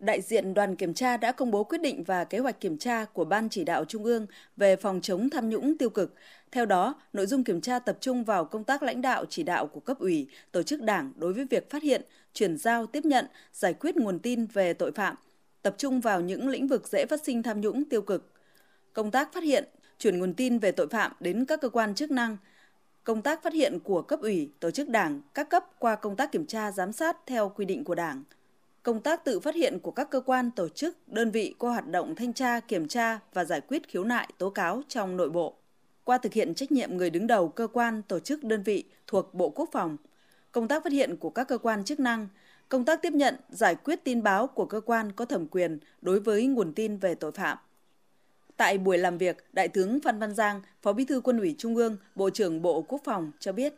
[0.00, 3.04] đại diện đoàn kiểm tra đã công bố quyết định và kế hoạch kiểm tra
[3.04, 4.26] của Ban chỉ đạo Trung ương
[4.56, 6.14] về phòng chống tham nhũng tiêu cực.
[6.52, 9.66] Theo đó, nội dung kiểm tra tập trung vào công tác lãnh đạo chỉ đạo
[9.66, 12.02] của cấp ủy, tổ chức đảng đối với việc phát hiện,
[12.32, 15.16] chuyển giao, tiếp nhận, giải quyết nguồn tin về tội phạm,
[15.62, 18.32] tập trung vào những lĩnh vực dễ phát sinh tham nhũng tiêu cực.
[18.92, 19.64] Công tác phát hiện,
[19.98, 22.36] chuyển nguồn tin về tội phạm đến các cơ quan chức năng,
[23.04, 26.32] công tác phát hiện của cấp ủy, tổ chức đảng, các cấp qua công tác
[26.32, 28.22] kiểm tra giám sát theo quy định của Đảng
[28.82, 31.88] công tác tự phát hiện của các cơ quan, tổ chức, đơn vị qua hoạt
[31.88, 35.54] động thanh tra, kiểm tra và giải quyết khiếu nại, tố cáo trong nội bộ.
[36.04, 39.34] Qua thực hiện trách nhiệm người đứng đầu cơ quan, tổ chức, đơn vị thuộc
[39.34, 39.96] Bộ Quốc phòng,
[40.52, 42.28] công tác phát hiện của các cơ quan chức năng,
[42.68, 46.20] công tác tiếp nhận, giải quyết tin báo của cơ quan có thẩm quyền đối
[46.20, 47.58] với nguồn tin về tội phạm.
[48.56, 51.76] Tại buổi làm việc, Đại tướng Phan Văn Giang, Phó Bí thư Quân ủy Trung
[51.76, 53.74] ương, Bộ trưởng Bộ Quốc phòng cho biết.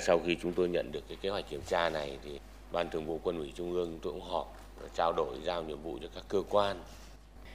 [0.00, 2.40] Sau khi chúng tôi nhận được cái kế hoạch kiểm tra này thì
[2.72, 4.56] ban thường vụ quân ủy trung ương tôi cũng họp,
[4.94, 6.76] trao đổi, giao nhiệm vụ cho các cơ quan.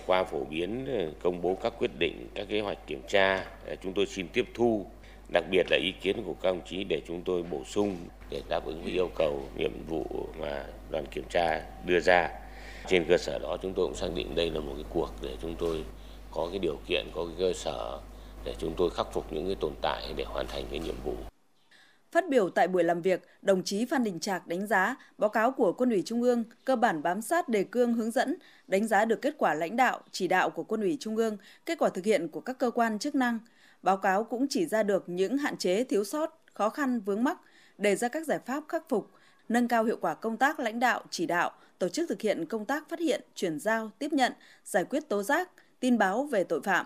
[0.05, 3.75] Qua phổ biến ờ, công bố các quyết định, các kế hoạch kiểm tra ờ,
[3.83, 4.85] chúng tôi xin tiếp thu.
[5.33, 7.97] Đặc biệt là ý kiến của các đồng chí để chúng tôi bổ sung
[8.29, 10.05] để đáp ứng với yêu cầu, nhiệm vụ
[10.39, 12.29] mà đoàn kiểm tra đưa ra.
[12.87, 15.35] Trên cơ sở đó chúng tôi cũng xác định đây là một cái cuộc để
[15.41, 15.83] chúng tôi
[16.31, 17.99] có cái điều kiện, có cái cơ sở
[18.43, 21.15] để chúng tôi khắc phục những cái tồn tại để hoàn thành cái nhiệm vụ.
[22.15, 25.51] Phát biểu tại buổi làm việc, đồng chí Phan Đình Trạc đánh giá báo cáo
[25.51, 28.35] của Quân ủy Trung ương cơ bản bám sát đề cương hướng dẫn,
[28.67, 31.79] đánh giá được kết quả lãnh đạo, chỉ đạo của Quân ủy Trung ương, kết
[31.79, 33.39] quả thực hiện của các cơ quan chức năng.
[33.81, 37.37] Báo cáo cũng chỉ ra được những hạn chế thiếu sót, khó khăn vướng mắc,
[37.77, 39.11] đề ra các giải pháp khắc phục,
[39.49, 42.65] nâng cao hiệu quả công tác lãnh đạo, chỉ đạo, tổ chức thực hiện công
[42.65, 45.49] tác phát hiện, chuyển giao, tiếp nhận, giải quyết tố giác,
[45.79, 46.85] tin báo về tội phạm,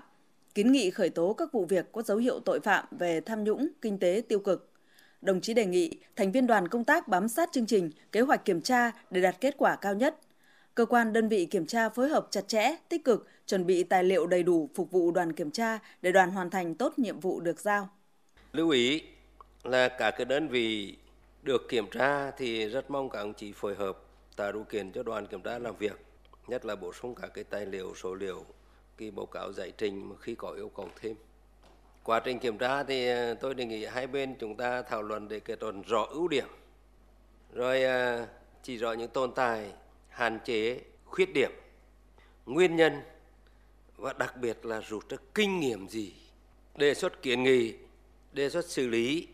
[0.56, 3.68] kiến nghị khởi tố các vụ việc có dấu hiệu tội phạm về tham nhũng,
[3.82, 4.69] kinh tế tiêu cực
[5.22, 8.46] đồng chí đề nghị thành viên đoàn công tác bám sát chương trình, kế hoạch
[8.46, 10.16] kiểm tra để đạt kết quả cao nhất.
[10.76, 14.04] Cơ quan đơn vị kiểm tra phối hợp chặt chẽ, tích cực, chuẩn bị tài
[14.04, 17.40] liệu đầy đủ phục vụ đoàn kiểm tra để đoàn hoàn thành tốt nhiệm vụ
[17.40, 17.90] được giao.
[18.52, 19.02] Lưu ý
[19.64, 20.98] là cả cái đơn vị
[21.44, 23.98] được kiểm tra thì rất mong các ông chí phối hợp
[24.36, 26.00] tạo điều kiện cho đoàn kiểm tra làm việc,
[26.48, 28.46] nhất là bổ sung các cái tài liệu, số liệu,
[28.98, 31.16] cái báo cáo giải trình mà khi có yêu cầu thêm
[32.04, 35.28] quá trình kiểm tra thì ờ, tôi đề nghị hai bên chúng ta thảo luận
[35.28, 36.48] để kết luận rõ ưu điểm,
[37.54, 38.28] rồi ờ,
[38.64, 39.72] chỉ rõ những tồn tại,
[40.10, 41.52] hạn chế, khuyết điểm,
[42.46, 43.02] nguyên nhân
[43.98, 46.14] và đặc biệt là rút ra kinh nghiệm gì,
[46.76, 47.74] đề xuất kiến nghị,
[48.34, 49.28] đề xuất xử lý